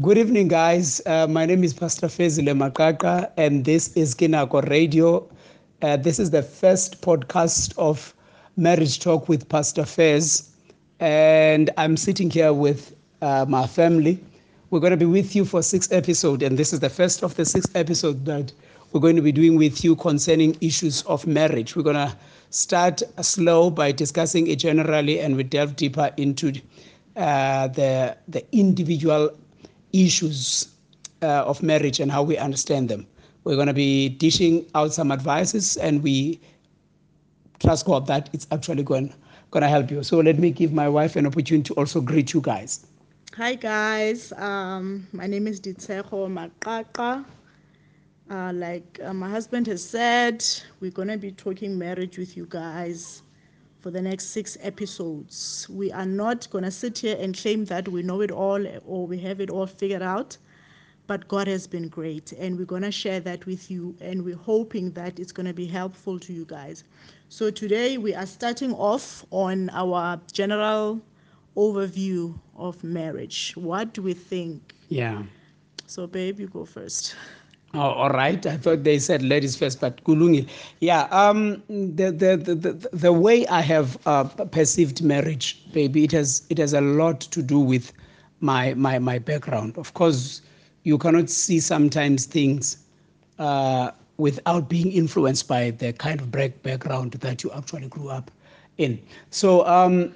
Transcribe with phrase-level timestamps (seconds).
[0.00, 1.00] Good evening, guys.
[1.06, 5.30] Uh, my name is Pastor Fezile Makaka, and this is Kinako Radio.
[5.82, 8.12] Uh, this is the first podcast of
[8.56, 10.50] Marriage Talk with Pastor Fez,
[10.98, 14.18] and I'm sitting here with uh, my family.
[14.70, 17.36] We're going to be with you for six episodes, and this is the first of
[17.36, 18.52] the six episodes that
[18.90, 21.76] we're going to be doing with you concerning issues of marriage.
[21.76, 22.16] We're going to
[22.50, 26.52] start slow by discussing it generally, and we delve deeper into
[27.16, 29.30] uh, the the individual
[29.92, 30.68] issues
[31.22, 33.06] uh, of marriage and how we understand them.
[33.44, 36.40] We're going to be dishing out some advices, and we
[37.60, 39.12] trust God that it's actually going
[39.50, 40.02] going to help you.
[40.02, 42.86] So let me give my wife an opportunity to also greet you guys.
[43.36, 44.32] Hi, guys.
[44.32, 47.24] Um, my name is Ditsejo Makaka.
[48.30, 50.44] Uh, like uh, my husband has said,
[50.80, 53.22] we're going to be talking marriage with you guys
[53.82, 55.66] for the next six episodes.
[55.68, 59.06] We are not going to sit here and claim that we know it all or
[59.08, 60.38] we have it all figured out,
[61.08, 64.36] but God has been great, and we're going to share that with you, and we're
[64.36, 66.84] hoping that it's going to be helpful to you guys.
[67.28, 71.00] So, today we are starting off on our general
[71.56, 73.52] overview of marriage.
[73.56, 74.74] What do we think?
[74.90, 75.24] Yeah.
[75.88, 77.16] So, babe, you go first.
[77.74, 78.44] Oh, all right.
[78.46, 80.46] I thought they said ladies first, but kulungi.
[80.80, 81.08] Yeah.
[81.10, 81.62] Um.
[81.68, 86.74] The the the the, way I have uh, perceived marriage, baby, it has it has
[86.74, 87.92] a lot to do with
[88.40, 89.78] my my my background.
[89.78, 90.42] Of course,
[90.82, 92.76] you cannot see sometimes things
[93.38, 98.30] uh, without being influenced by the kind of back background that you actually grew up
[98.76, 99.00] in.
[99.30, 100.14] So um,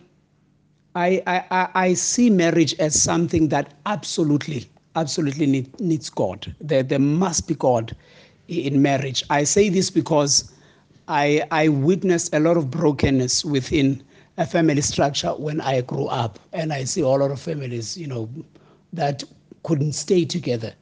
[0.95, 6.55] I, I I see marriage as something that absolutely absolutely need, needs God.
[6.61, 7.95] There, there must be God
[8.49, 9.23] in marriage.
[9.31, 10.51] I say this because
[11.07, 14.03] I, I witnessed a lot of brokenness within
[14.39, 16.39] a family structure when I grew up.
[16.53, 18.29] And I see a lot of families, you know,
[18.93, 19.23] that
[19.63, 20.73] couldn't stay together.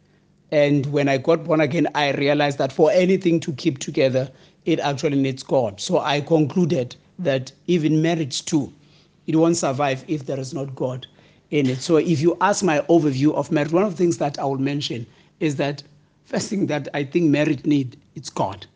[0.50, 4.30] And when I got born again, I realized that for anything to keep together,
[4.64, 5.80] it actually needs God.
[5.80, 8.72] So I concluded that even marriage too,
[9.27, 11.06] it won't survive if there is not God
[11.54, 11.78] in it.
[11.80, 14.58] So if you ask my overview of marriage, one of the things that I will
[14.58, 15.06] mention
[15.38, 15.84] is that
[16.24, 18.66] first thing that I think marriage need it's God.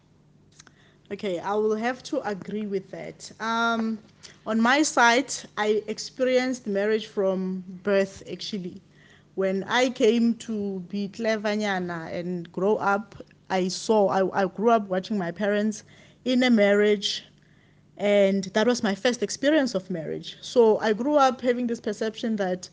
[1.11, 3.33] Okay, I will have to agree with that.
[3.41, 3.99] Um,
[4.47, 8.81] on my side, I experienced marriage from birth actually.
[9.35, 13.17] When I came to be clevanyana and grow up,
[13.51, 15.83] I saw, I, I grew up watching my parents
[16.25, 17.25] in a marriage
[17.99, 20.37] and that was my first experience of marriage.
[20.41, 22.71] So I grew up having this perception that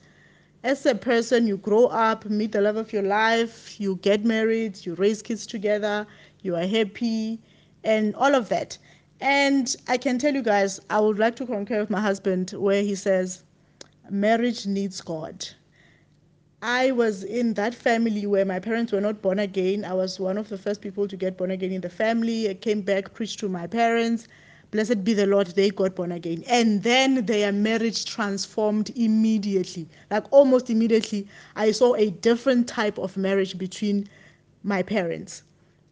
[0.64, 4.86] as a person, you grow up, meet the love of your life, you get married,
[4.86, 6.06] you raise kids together,
[6.44, 7.40] you are happy,
[7.84, 8.78] and all of that.
[9.20, 12.84] And I can tell you guys, I would like to concur with my husband where
[12.84, 13.44] he says,
[14.12, 15.48] marriage needs God.
[16.62, 19.86] I was in that family where my parents were not born again.
[19.86, 22.50] I was one of the first people to get born again in the family.
[22.50, 24.28] I came back, preached to my parents
[24.72, 26.44] blessed be the Lord, they got born again.
[26.48, 29.88] And then their marriage transformed immediately.
[30.12, 34.10] Like almost immediately, I saw a different type of marriage between
[34.64, 35.44] my parents.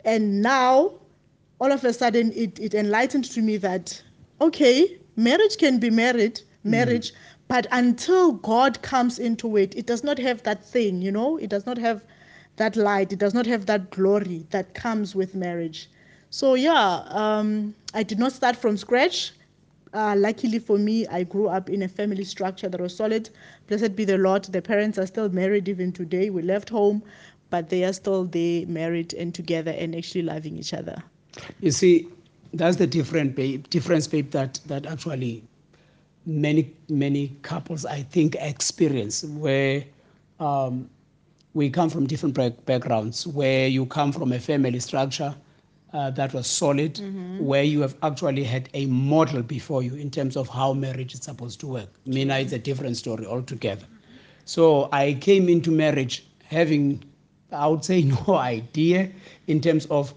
[0.06, 0.94] And now,
[1.60, 4.02] all of a sudden, it, it enlightened to me that,
[4.42, 7.16] okay, marriage can be married, marriage, mm.
[7.48, 11.50] but until God comes into it, it does not have that thing, you know, it
[11.50, 12.04] does not have
[12.58, 15.90] that light, it does not have that glory that comes with marriage.
[16.30, 19.32] So yeah, um, I did not start from scratch.
[19.94, 23.30] Uh, luckily for me, I grew up in a family structure that was solid.
[23.68, 24.46] Blessed be the Lord.
[24.46, 26.32] The parents are still married even today.
[26.32, 27.04] We left home,
[27.52, 30.96] but they are still there, married and together, and actually loving each other.
[31.62, 32.08] You see,
[32.54, 35.44] that's the different babe, difference, babe, that that actually
[36.26, 39.84] many many couples I think experience where.
[40.40, 40.90] Um,
[41.54, 42.34] we come from different
[42.66, 45.36] backgrounds where you come from a family structure
[45.94, 47.40] uh, that was solid, mm-hmm.
[47.40, 51.22] where you have actually had a model before you in terms of how marriage is
[51.22, 51.90] supposed to work.
[52.06, 53.86] Mina, it's a different story altogether.
[54.46, 57.04] So I came into marriage having,
[57.52, 59.12] I would say, no idea
[59.48, 60.14] in terms of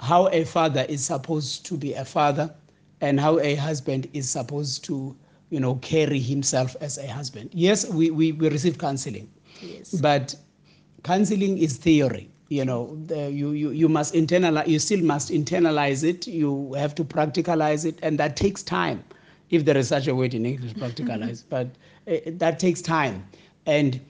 [0.00, 2.54] how a father is supposed to be a father
[3.00, 5.16] and how a husband is supposed to,
[5.48, 7.50] you know, carry himself as a husband.
[7.52, 9.30] Yes, we, we, we receive counseling,
[9.62, 9.94] yes.
[9.94, 10.34] but
[11.02, 16.02] counseling is theory you know the, you, you you must internalize you still must internalize
[16.04, 19.02] it you have to practicalize it and that takes time
[19.50, 21.68] if there is such a word in english practicalize but
[22.08, 23.24] uh, that takes time.
[23.66, 24.00] And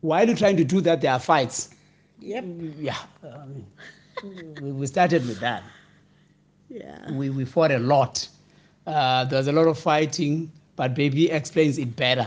[0.00, 1.70] while you're trying to do that there are fights.
[2.18, 2.44] Yep.
[2.78, 3.64] Yeah um,
[4.22, 5.62] we, we started with that.
[6.68, 7.10] Yeah.
[7.10, 8.28] We, we fought a lot.
[8.86, 12.26] Uh, there was a lot of fighting but baby explains it better.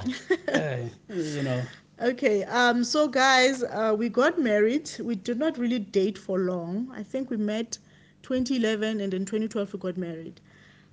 [0.53, 0.77] uh,
[1.09, 1.63] you know.
[1.99, 4.91] Okay, um, so guys, uh, we got married.
[4.99, 6.91] We did not really date for long.
[6.93, 7.79] I think we met
[8.21, 10.39] 2011 and in 2012 we got married.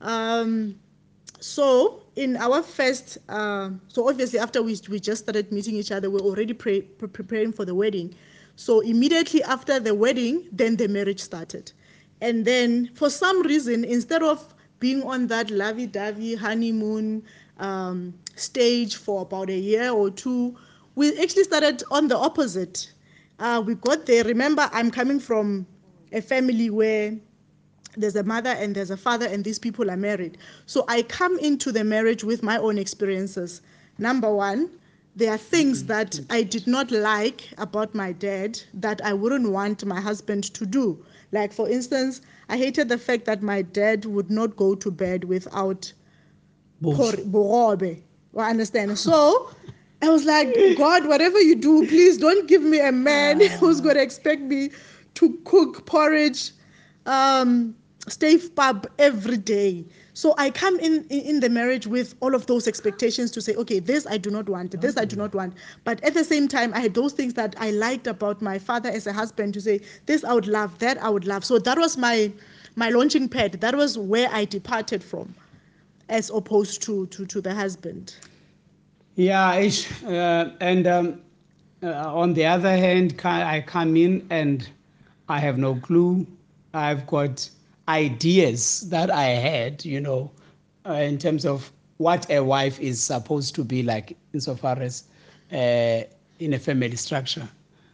[0.00, 0.76] Um,
[1.40, 6.08] so in our first, uh, so obviously after we, we just started meeting each other,
[6.08, 8.14] we we're already pre- pre- preparing for the wedding.
[8.56, 11.70] So immediately after the wedding, then the marriage started.
[12.22, 17.24] And then for some reason, instead of being on that lovey-dovey honeymoon
[17.58, 20.56] um, stage for about a year or two,
[20.94, 22.92] we actually started on the opposite.
[23.38, 24.24] Uh, we got there.
[24.24, 25.66] Remember, I'm coming from
[26.12, 27.16] a family where
[27.96, 30.38] there's a mother and there's a father, and these people are married.
[30.66, 33.60] So I come into the marriage with my own experiences.
[33.98, 34.70] Number one,
[35.16, 39.84] there are things that I did not like about my dad that I wouldn't want
[39.84, 41.04] my husband to do.
[41.30, 45.24] Like, for instance, I hated the fact that my dad would not go to bed
[45.24, 45.92] without
[46.82, 48.02] borobe.
[48.34, 48.98] You understand?
[48.98, 49.50] So
[50.04, 53.94] I was like, God, whatever you do, please don't give me a man who's going
[53.96, 54.70] to expect me
[55.14, 56.52] to cook porridge,
[57.06, 57.74] um,
[58.08, 59.86] stave pub every day.
[60.12, 63.80] So I come in, in the marriage with all of those expectations to say, okay,
[63.80, 65.54] this I do not want, this I do not want.
[65.84, 68.90] But at the same time, I had those things that I liked about my father
[68.90, 71.44] as a husband to say, this I would love, that I would love.
[71.44, 72.30] So that was my
[72.76, 73.52] my launching pad.
[73.60, 75.34] That was where I departed from,
[76.10, 78.14] as opposed to to to the husband.
[79.16, 79.70] Yeah.
[80.06, 81.20] Uh, and um,
[81.82, 84.68] uh, on the other hand, I come in and
[85.28, 86.26] I have no clue.
[86.72, 87.48] I've got
[87.88, 90.30] ideas that I had, you know,
[90.86, 95.04] uh, in terms of what a wife is supposed to be like, insofar as
[95.52, 96.02] uh,
[96.40, 97.48] in a family structure.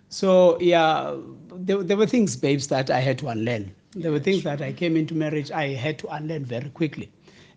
[0.09, 1.15] So yeah,
[1.53, 3.71] there, there were things, babes, that I had to unlearn.
[3.95, 7.13] There were things that I came into marriage I had to unlearn very quickly,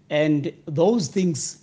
[0.09, 1.62] and those things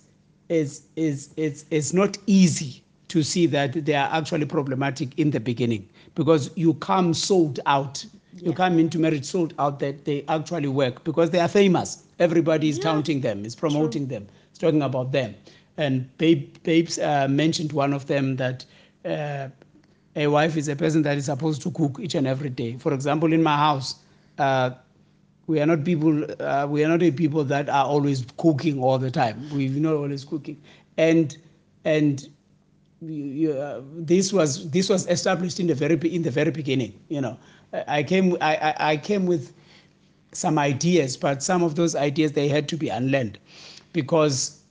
[0.51, 5.39] is is it's it's not easy to see that they are actually problematic in the
[5.39, 8.05] beginning because you come sold out.
[8.43, 12.03] You come into marriage sold out that they actually work because they are famous.
[12.19, 15.35] Everybody is counting them is promoting them is talking about them.
[15.77, 18.65] And babe babes uh, mentioned one of them that
[19.05, 19.49] uh,
[20.15, 22.77] a wife is a person that is supposed to cook each and every day.
[22.77, 23.95] For example in my house
[24.37, 24.71] uh,
[25.51, 28.97] we are not people uh, we are not a people that are always cooking all
[28.97, 29.49] the time.
[29.51, 30.61] We're not always cooking.
[30.97, 31.37] And
[31.83, 32.27] and
[33.03, 33.81] uh,
[34.11, 37.37] this was this was established in the very in the very beginning you know.
[37.87, 39.53] I came I i came with
[40.33, 43.37] some ideas but some of those ideas they had to be unlearned.
[43.91, 44.61] Because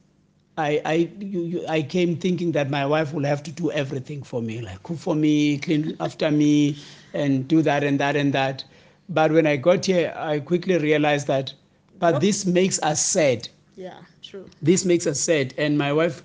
[0.56, 4.22] I I you, you, I came thinking that my wife will have to do everything
[4.22, 6.76] for me, like cook for me, clean after me,
[7.12, 8.64] and do that and that and that.
[9.10, 11.54] But when I got here, I quickly realized that,
[11.98, 13.48] but this makes us sad.
[13.76, 14.48] Yeah, true.
[14.62, 16.22] This makes us sad, and my wife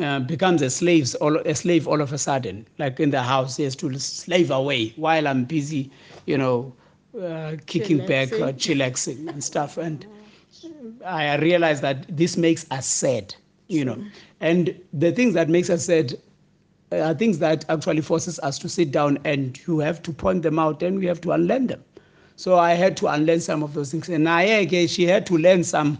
[0.00, 2.66] uh, becomes a slave, all, a slave all of a sudden.
[2.78, 5.90] Like in the house, he has to slave away while I'm busy,
[6.26, 6.74] you know,
[7.20, 9.78] uh, kicking back, uh, chillaxing and stuff.
[9.78, 10.06] And
[11.04, 13.34] I realized that this makes us sad,
[13.68, 13.98] you know.
[14.40, 16.14] And the things that makes us sad
[16.92, 20.42] uh, are things that actually forces us to sit down and you have to point
[20.42, 21.84] them out and we have to unlearn them.
[22.36, 24.08] So I had to unlearn some of those things.
[24.08, 25.98] And Nayege, she had to learn some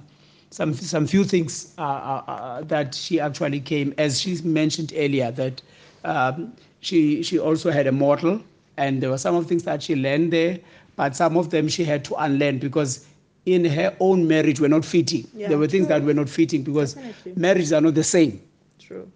[0.51, 5.31] some some few things uh, uh, uh, that she actually came, as she mentioned earlier,
[5.33, 5.63] that
[6.05, 8.43] um, she she also had a model,
[8.77, 10.59] and there were some of things that she learned there,
[10.95, 13.07] but some of them she had to unlearn because
[13.47, 15.27] in her own marriage were not fitting.
[15.35, 15.95] Yeah, there were things true.
[15.97, 17.33] that were not fitting because Definitely.
[17.37, 18.41] marriages are not the same.
[18.79, 19.11] True.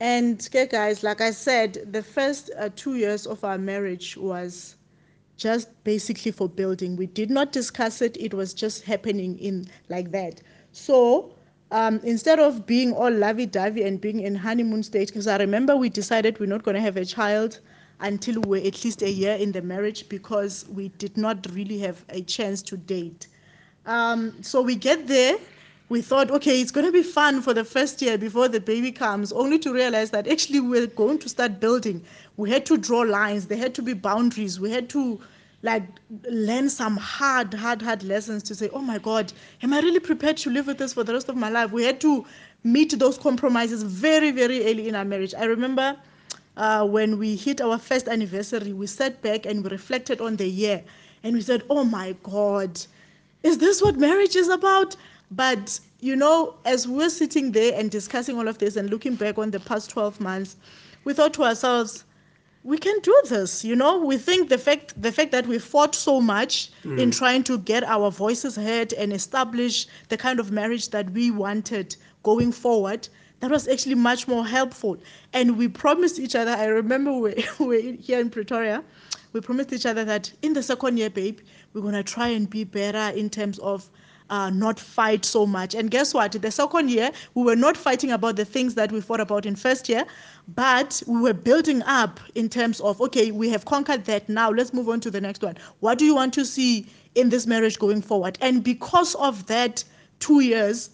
[0.00, 4.76] And okay, guys, like I said, the first uh, two years of our marriage was
[5.38, 6.96] just basically for building.
[6.96, 8.16] We did not discuss it.
[8.20, 10.42] It was just happening in like that.
[10.72, 11.32] So
[11.70, 15.88] um, instead of being all lovey-dovey and being in honeymoon stage, because I remember we
[15.88, 17.60] decided we're not going to have a child
[18.00, 22.04] until we're at least a year in the marriage because we did not really have
[22.10, 23.28] a chance to date.
[23.86, 25.36] Um, so we get there.
[25.90, 28.92] We thought, okay, it's going to be fun for the first year before the baby
[28.92, 32.04] comes, only to realize that actually we're going to start building.
[32.36, 33.46] We had to draw lines.
[33.46, 34.60] There had to be boundaries.
[34.60, 35.18] We had to
[35.62, 35.82] like
[36.28, 40.36] learn some hard, hard, hard lessons to say, oh my God, am I really prepared
[40.38, 41.72] to live with this for the rest of my life?
[41.72, 42.24] We had to
[42.64, 45.34] meet those compromises very, very early in our marriage.
[45.34, 45.96] I remember
[46.56, 50.46] uh, when we hit our first anniversary, we sat back and we reflected on the
[50.46, 50.84] year
[51.22, 52.80] and we said, oh my God,
[53.42, 54.96] is this what marriage is about?
[55.30, 59.38] But, you know, as we're sitting there and discussing all of this and looking back
[59.38, 60.56] on the past 12 months,
[61.04, 62.04] we thought to ourselves,
[62.64, 63.98] we can do this you know?
[63.98, 67.16] We think the fact the fact that we fought so much in mm.
[67.16, 71.96] trying to get our voices heard and establish the kind of marriage that we wanted
[72.24, 73.08] going forward
[73.40, 74.98] that was actually much more helpful.
[75.32, 78.82] And we promised each other i remember we we were here in pretoria
[79.32, 81.38] we promised each other that in the second year babe
[81.72, 83.88] we're going to try and be better in terms of
[84.30, 85.74] uh, not fight so much.
[85.74, 86.32] And guess what?
[86.32, 89.56] The second year, we were not fighting about the things that we fought about in
[89.56, 90.04] first year,
[90.54, 94.50] but we were building up in terms of, okay, we have conquered that now.
[94.50, 95.56] Let's move on to the next one.
[95.80, 98.38] What do you want to see in this marriage going forward?
[98.40, 99.84] And because of that
[100.20, 100.90] two years,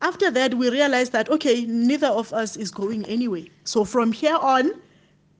[0.00, 3.48] after that, we realized that, okay, neither of us is going anyway.
[3.64, 4.72] So from here on,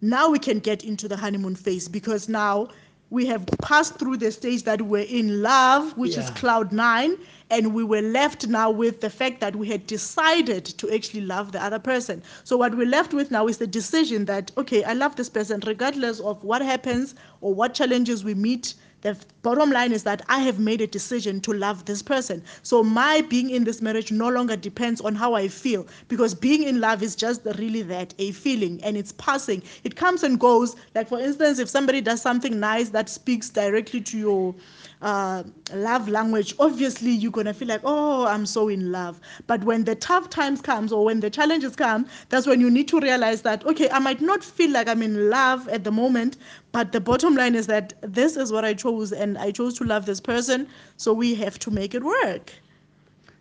[0.00, 2.68] now we can get into the honeymoon phase because now
[3.12, 7.18] we have passed through the stage that we're in love, which is cloud nine,
[7.50, 11.52] and we were left now with the fact that we had decided to actually love
[11.52, 12.22] the other person.
[12.44, 15.60] So what we're left with now is the decision that okay, I love this person
[15.66, 18.72] regardless of what happens or what challenges we meet.
[19.02, 22.42] The bottom line is that I have made a decision to love this person.
[22.62, 26.62] So my being in this marriage no longer depends on how I feel because being
[26.62, 29.62] in love is just really that a feeling and it's passing.
[29.82, 30.76] It comes and goes.
[30.94, 34.54] Like for instance, if somebody does something nice that speaks directly to your
[35.00, 35.42] uh,
[35.74, 39.20] love language, obviously you're gonna feel like, oh, I'm so in love.
[39.48, 42.86] But when the tough times comes or when the challenges come, that's when you need
[42.88, 46.36] to realize that okay, I might not feel like I'm in love at the moment,
[46.70, 49.84] but the bottom line is that this is what I chose, and I chose to
[49.84, 52.52] love this person, so we have to make it work.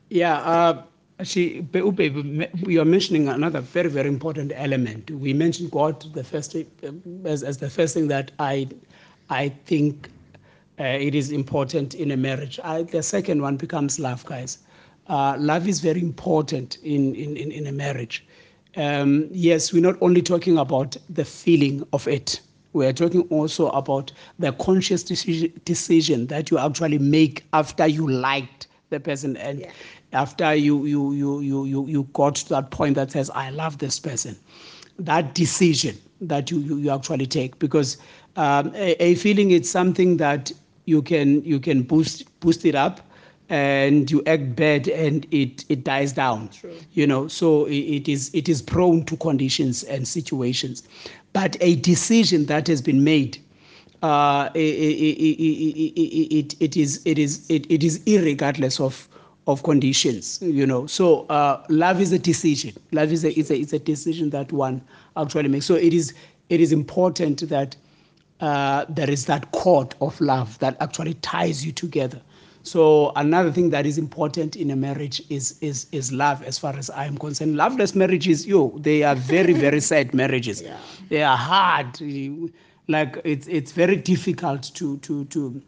[0.09, 0.83] Yeah, uh,
[1.23, 1.99] Ube,
[2.67, 5.11] you are mentioning another very, very important element.
[5.11, 6.55] We mentioned God the first
[7.25, 8.67] as, as the first thing that I,
[9.29, 10.09] I think
[10.79, 12.59] uh, it is important in a marriage.
[12.63, 14.57] I, the second one becomes love, guys.
[15.07, 18.25] Uh, love is very important in, in, in, in a marriage.
[18.75, 22.41] Um, yes, we're not only talking about the feeling of it.
[22.73, 28.07] We are talking also about the conscious decision, decision that you actually make after you
[28.09, 29.71] liked the person and Yeah.
[30.13, 33.77] after you you you you you you got to that point that says I love
[33.79, 34.37] this person.
[34.99, 37.97] That decision that you you, you actually take because
[38.35, 40.51] um, a, a feeling it's something that
[40.85, 43.01] you can you can boost boost it up
[43.49, 46.49] and you act bad and it it dies down.
[46.49, 46.75] True.
[46.93, 50.83] you know so it is it is prone to conditions and situations.
[51.33, 53.37] But a decision that has been made
[54.03, 57.99] uh, i- i- i- i- i- i- it, it is it is it, it is
[57.99, 59.07] irregardless of
[59.47, 60.85] of conditions you know.
[60.87, 62.73] So uh, love is a decision.
[62.91, 64.81] Love is a, is a is a decision that one
[65.17, 65.65] actually makes.
[65.65, 66.13] So it is
[66.49, 67.75] it is important that
[68.39, 72.21] uh, there is that cord of love that actually ties you together.
[72.63, 76.43] So another thing that is important in a marriage is is is love.
[76.43, 80.61] As far as I am concerned, loveless marriages, yo, they are very very sad marriages.
[80.61, 80.77] Yeah.
[81.09, 81.99] They are hard.
[82.87, 85.61] Like it's it's very difficult to to to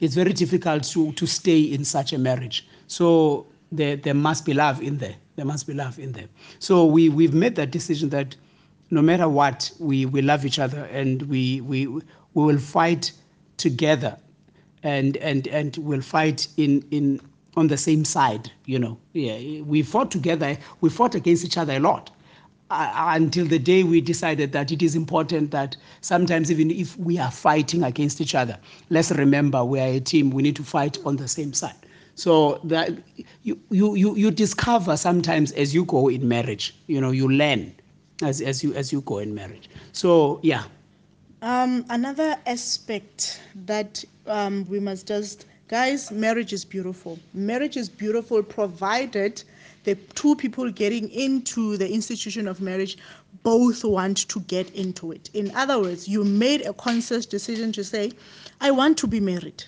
[0.00, 2.66] it's very difficult to to stay in such a marriage.
[2.86, 5.14] So there there must be love in there.
[5.36, 6.28] There must be love in there.
[6.58, 8.36] So we we've made that decision that
[8.90, 12.02] no matter what, we we love each other and we we we
[12.34, 13.12] will fight
[13.56, 14.16] together,
[14.82, 17.20] and and and we'll fight in in
[17.56, 18.50] on the same side.
[18.66, 20.56] You know, yeah, we fought together.
[20.80, 22.10] We fought against each other a lot
[22.70, 27.18] uh, until the day we decided that it is important that sometimes even if we
[27.18, 28.58] are fighting against each other
[28.90, 31.74] let's remember we are a team we need to fight on the same side
[32.14, 32.90] so that
[33.42, 37.72] you you you, you discover sometimes as you go in marriage you know you learn
[38.22, 40.64] as, as you as you go in marriage so yeah
[41.40, 47.18] Um, another aspect that um, we must just, guys, marriage is beautiful.
[47.32, 49.42] Marriage is beautiful provided
[49.84, 52.98] the two people getting into the institution of marriage
[53.42, 55.30] both want to get into it.
[55.32, 58.12] In other words, you made a conscious decision to say,
[58.60, 59.64] I want to be married.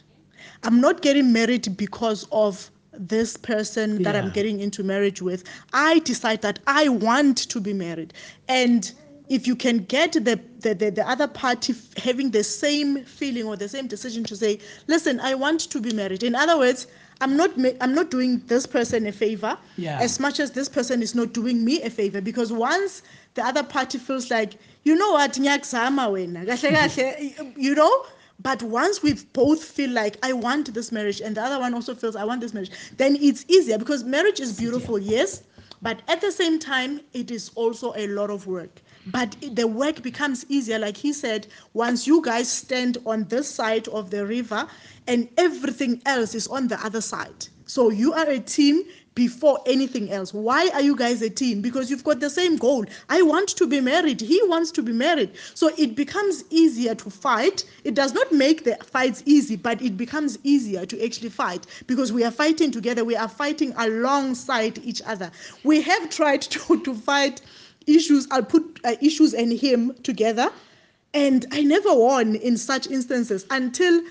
[0.64, 5.44] I'm not getting married because of this person that I'm getting into marriage with.
[5.72, 8.12] I decide that I want to be married.
[8.48, 8.92] And
[9.30, 13.56] if you can get the, the, the, the other party having the same feeling or
[13.56, 14.58] the same decision to say,
[14.88, 16.22] listen, I want to be married.
[16.24, 16.88] In other words,
[17.22, 19.98] I'm not I'm not doing this person a favor Yeah.
[20.00, 23.02] as much as this person is not doing me a favor because once
[23.34, 28.06] the other party feels like you know what ngiyakuzama wena kahle kahle you know
[28.42, 31.94] but once we both feel like I want this marriage and the other one also
[31.94, 35.42] feels I want this marriage, then it's easier because marriage is beautiful, yes,
[35.82, 38.80] but at the same time, it is also a lot of work.
[39.06, 43.88] But the work becomes easier, like he said, once you guys stand on this side
[43.88, 44.66] of the river
[45.06, 47.48] and everything else is on the other side.
[47.66, 48.82] So you are a team,
[49.14, 50.32] before anything else.
[50.32, 51.60] Why are you guys a team?
[51.60, 52.84] Because you've got the same goal.
[53.08, 54.20] I want to be married.
[54.20, 55.32] He wants to be married.
[55.54, 57.64] So it becomes easier to fight.
[57.84, 62.12] It does not make the fights easy, but it becomes easier to actually fight because
[62.12, 63.04] we are fighting together.
[63.04, 65.30] We are fighting alongside each other.
[65.64, 67.42] We have tried to, to fight
[67.96, 68.26] issues.
[68.30, 70.50] I'll put uh, issues and him together.
[71.12, 74.02] And I never won in such instances until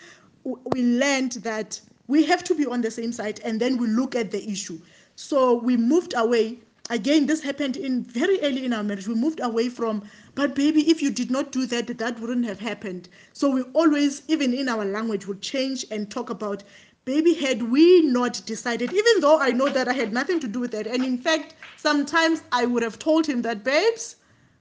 [0.43, 3.88] w- we learned that we have to be on the same side and then we
[3.88, 4.79] look at the issue.
[5.15, 6.59] So we moved away.
[6.89, 9.07] Again, this happened in very early in our marriage.
[9.07, 12.59] We moved away from, but baby, if you did not do that, that wouldn't have
[12.59, 13.09] happened.
[13.33, 16.63] So we always, even in our language, would change and talk about,
[17.09, 20.59] baby, had we not decided, even though I know that I had nothing to do
[20.59, 20.85] with that.
[20.85, 24.17] And in fact, sometimes I would have told him that, babes,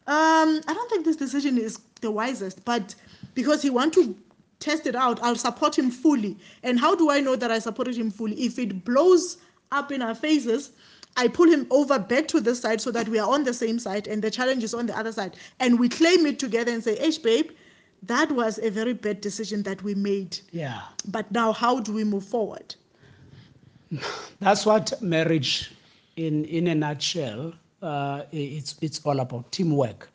[0.06, 2.94] um, I don't think this decision is the wisest, but
[3.34, 4.16] because he want to
[4.60, 6.38] test it out, I'll support him fully.
[6.62, 8.40] And how do I know that I supported him fully?
[8.40, 9.36] If it blows
[9.70, 10.70] up in our faces,
[11.18, 13.78] I pull him over back to this side so that we are on the same
[13.78, 15.36] side and the challenge is on the other side.
[15.60, 17.50] And we claim it together and say, Hey, babe,
[18.02, 20.40] that was a very bad decision that we made.
[20.50, 20.80] Yeah.
[21.06, 22.74] But now, how do we move forward?
[24.40, 25.72] That's what marriage,
[26.16, 30.10] in in a nutshell, uh, it's it's all about teamwork.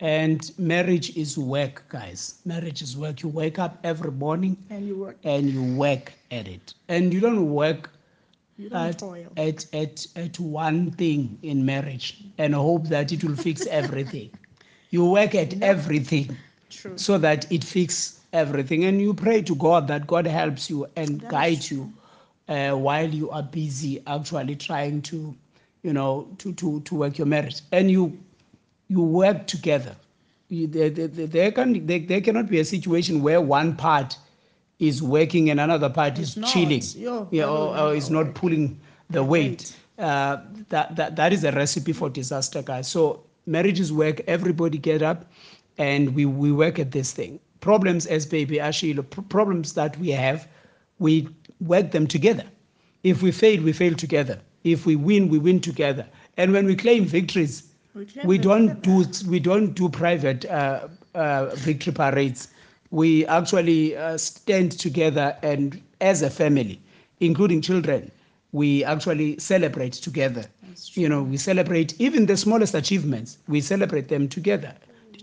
[0.00, 2.40] And marriage is work, guys.
[2.44, 3.22] Marriage is work.
[3.22, 5.18] You wake up every morning And you work.
[5.24, 6.74] and you work at it.
[6.88, 7.90] And you don't work
[8.56, 9.32] You don't at, toil.
[9.36, 14.30] at, at, at one thing in marriage and hope that it will fix everything.
[14.90, 16.36] you work at everything
[16.70, 16.96] True.
[16.96, 18.84] so that it fixes everything.
[18.84, 21.92] And you pray to God that God helps you and That is guides you
[22.48, 25.34] uh, while you are busy actually trying to,
[25.82, 27.62] you know, to, to, to work your marriage.
[27.72, 28.18] And you
[28.88, 29.94] you work together.
[30.48, 34.16] You, there, there, there- there, can, there, there cannot be a situation where one part
[34.78, 36.50] is working and another part It's is not.
[36.50, 39.74] chilling Yo, yeah, or, or is not pulling the weight.
[39.98, 40.38] Uh,
[40.70, 42.88] that, that, that is a recipe for disaster, guys.
[42.88, 45.26] So marriages work, everybody get up
[45.78, 47.40] and we, we work at this thing.
[47.60, 50.46] Problems, as baby Ashilo, pr- problems that we have,
[50.98, 51.28] we
[51.60, 52.44] work them together.
[53.04, 54.40] If we fail, we fail together.
[54.64, 56.06] If we win, we win together.
[56.36, 61.54] And when we claim victories, We we don't do we don't do private uh, uh,
[61.56, 62.48] victory parades.
[62.90, 66.80] We actually uh, stand together and as a family,
[67.20, 68.10] including children,
[68.52, 70.44] we actually celebrate together.
[70.94, 73.38] You know, we celebrate even the smallest achievements.
[73.48, 74.74] We celebrate them together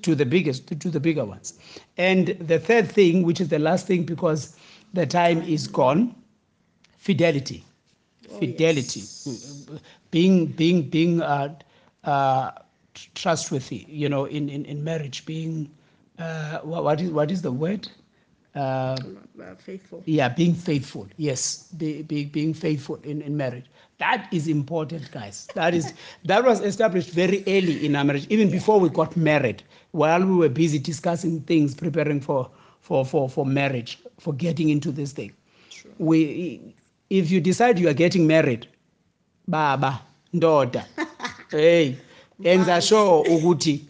[0.06, 1.60] to the biggest to the bigger ones.
[1.98, 4.56] And the third thing, which is the last thing because
[4.94, 6.16] the time is gone,
[6.98, 7.66] fidelity.
[8.30, 9.04] Fidelity.
[10.12, 11.56] being being being uh,
[12.04, 12.52] uh,
[13.16, 15.70] trustworthy you know in, in, in marriage being
[16.20, 17.90] uh, wha- what is what is the word?
[18.56, 18.96] Uh,
[19.40, 20.02] Uh, faithful.
[20.06, 21.08] yeah being faithful.
[21.18, 23.66] Yes be, be, being faithful in, in marriage.
[23.98, 25.48] That is important guys.
[25.56, 25.94] That is
[26.26, 29.64] that was established very early in our marriage even before we got married
[29.96, 32.50] while we were busy discussing things preparing for
[32.82, 35.32] for for, for marriage for getting into this thing.
[36.00, 36.60] We
[37.10, 38.68] if you decide you are getting married
[39.48, 40.02] baba
[40.34, 40.84] ndoda
[41.52, 41.96] hey
[42.44, 43.86] enza sure ukuthi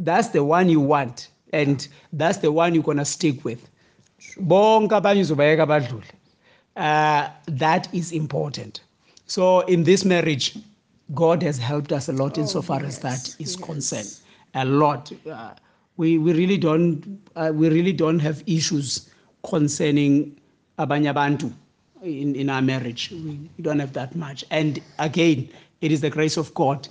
[0.00, 3.58] that's the one you want and that's the one you're going to stick with.
[4.40, 6.04] Bonke abanye uzobayeka badlule.
[6.76, 8.80] Uh, that is important.
[9.26, 10.56] So in this marriage
[11.14, 13.56] god has helped us a lot Oh, insofar as that is yes.
[13.56, 14.19] concerned
[14.54, 15.12] a lot.
[15.30, 15.54] Uh,
[15.96, 19.10] we, we really don't uh, we really don't have issues
[19.48, 20.38] concerning
[20.78, 21.52] abanye abantu
[22.02, 23.10] in, in our marriage.
[23.10, 24.44] We, we don't have that much.
[24.50, 25.48] And again
[25.80, 26.88] it is the grace of god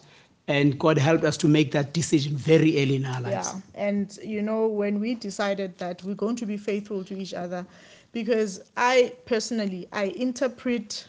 [0.48, 3.54] and god helped us to make that decision very early in our lives.
[3.54, 7.34] Yeah, and you know when we decided that we're going to be faithful to each
[7.34, 7.66] other,
[8.12, 11.08] because I personally I interpret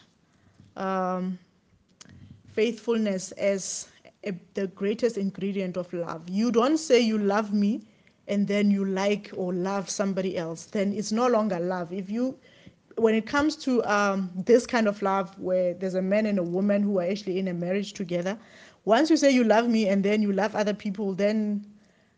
[0.77, 1.37] um,
[2.53, 3.87] faithfulness as
[4.25, 6.29] a, the greatest ingredient of love.
[6.29, 7.81] You don't say you love me
[8.27, 10.65] and then you like or love somebody else.
[10.65, 11.91] Then it's no longer love.
[11.91, 12.37] If you
[12.97, 16.43] when it comes to um, this kind of love where there's a man and a
[16.43, 18.37] woman who are actually in a marriage together
[18.85, 21.65] once you say you love me and then you love other people then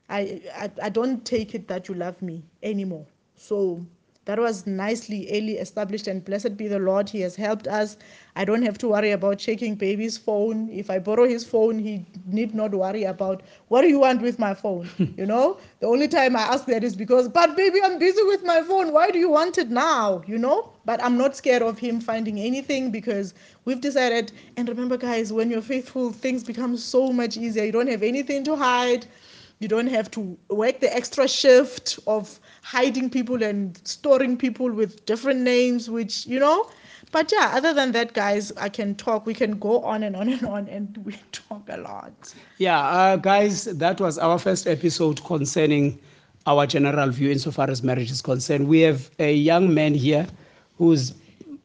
[0.10, 3.06] I, I I don't take it that you love me anymore.
[3.36, 3.86] So
[4.26, 7.10] that was nicely early established and blessed be the Lord.
[7.10, 7.98] He has helped us.
[8.36, 10.70] I don't have to worry about checking baby's phone.
[10.70, 14.40] If I borrow his phone, he need not worry about what do you want with
[14.40, 14.90] my phone.
[15.18, 18.44] you know, the only time I ask that is because, but baby, I'm busy with
[18.44, 18.94] my phone.
[18.94, 20.24] Why do you want it now?
[20.26, 23.34] You know, but I'm not scared of him finding anything because
[23.66, 24.32] we've decided.
[24.58, 27.66] And remember, guys, when you're faithful, things become so much easier.
[27.66, 29.06] You don't have anything to hide.
[29.60, 35.06] You don't have to work the extra shift of hiding people and storing people with
[35.06, 36.70] different names, which, you know,
[37.12, 39.26] But yeah, other than that, guys, I can talk.
[39.28, 42.34] We can go on and on and on, and we talk a lot.
[42.58, 46.00] Yeah, uh, guys, that was our first episode concerning
[46.48, 48.68] our general view insofar as marriage is concerned.
[48.68, 50.28] We have a young man here
[50.78, 51.14] who's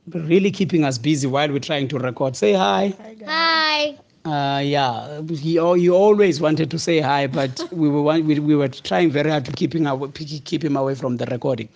[0.09, 2.37] really keeping us busy while we're trying to record.
[2.37, 2.95] Say hi.
[2.99, 3.29] Hi, guys.
[3.29, 3.99] Hi.
[4.25, 8.39] Uh, yeah, he, al- he always wanted to say hi, but we were one- we,
[8.39, 11.69] we were trying very hard to keeping our, keep him away from the recording,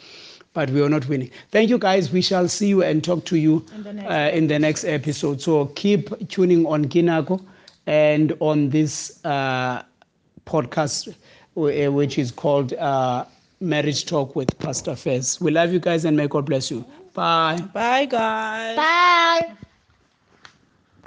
[0.52, 1.31] but we were not winning.
[1.50, 2.12] Thank you, guys.
[2.12, 4.85] We shall see you and talk to you In the next uh, in the next
[4.85, 5.40] episode.
[5.40, 7.40] So keep tuning on Kinako
[7.87, 9.83] and on this uh,
[10.46, 11.09] podcast,
[11.57, 13.24] uh, which is called uh,
[13.61, 15.40] Marriage Talk with Pastor Fez.
[15.40, 16.85] We love you guys and may God bless you.
[17.14, 17.59] Bye.
[17.72, 18.76] Bye, guys.
[18.76, 19.57] Bye.